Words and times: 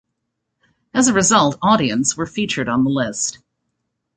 As 0.95 1.07
a 1.09 1.13
result, 1.13 1.59
"Audience" 1.61 2.17
were 2.17 2.25
featured 2.25 2.67
on 2.67 2.83
the 2.85 2.89
list. 2.89 3.37